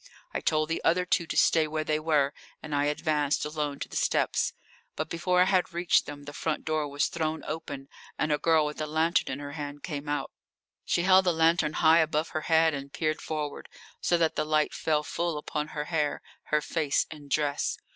I 0.33 0.39
told 0.41 0.67
the 0.69 0.83
other 0.83 1.05
two 1.05 1.27
to 1.27 1.37
stay 1.37 1.67
where 1.67 1.83
they 1.83 1.99
were, 1.99 2.33
and 2.63 2.73
I 2.73 2.85
advanced 2.85 3.45
alone 3.45 3.77
to 3.81 3.87
the 3.87 3.95
steps, 3.95 4.51
but 4.95 5.11
before 5.11 5.41
I 5.41 5.45
had 5.45 5.75
reached 5.75 6.07
them 6.07 6.23
the 6.23 6.33
front 6.33 6.65
door 6.65 6.87
was 6.87 7.05
thrown 7.05 7.43
open, 7.43 7.87
and 8.17 8.31
a 8.31 8.39
girl 8.39 8.65
with 8.65 8.81
a 8.81 8.87
lantern 8.87 9.31
in 9.33 9.37
her 9.37 9.51
hand 9.51 9.83
came 9.83 10.09
out. 10.09 10.31
She 10.85 11.03
held 11.03 11.25
the 11.27 11.31
lantern 11.33 11.73
high 11.73 11.99
above 11.99 12.29
her 12.29 12.41
head 12.49 12.73
and 12.73 12.91
peered 12.91 13.21
forward, 13.21 13.69
so 14.01 14.17
that 14.17 14.35
the 14.35 14.43
light 14.43 14.73
fell 14.73 15.03
full 15.03 15.37
upon 15.37 15.67
her 15.67 15.85
hair, 15.85 16.23
her 16.45 16.61
face, 16.61 17.05
and 17.11 17.29
dress. 17.29 17.77